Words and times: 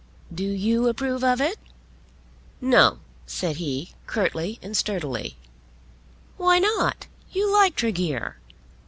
"Do 0.33 0.43
you 0.43 0.87
approve 0.87 1.23
of 1.23 1.39
it?" 1.39 1.59
"No," 2.59 3.01
said 3.27 3.57
he 3.57 3.91
curtly 4.07 4.57
and 4.59 4.75
sturdily. 4.75 5.37
"Why 6.37 6.57
not? 6.57 7.05
You 7.31 7.53
like 7.53 7.75
Tregear." 7.75 8.37